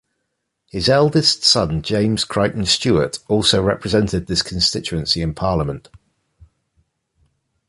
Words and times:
His 0.65 0.89
eldest 0.89 1.43
son 1.43 1.83
James 1.83 2.25
Crichton-Stuart 2.25 3.19
also 3.27 3.61
represented 3.61 4.25
this 4.25 4.41
constituency 4.41 5.21
in 5.21 5.35
Parliament. 5.35 5.89